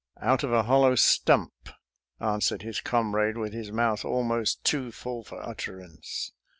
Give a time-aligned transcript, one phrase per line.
[0.19, 1.69] ""Out of a hollow stump,"
[2.19, 6.31] answered his com rade, with his mouth almost too full for utter ance.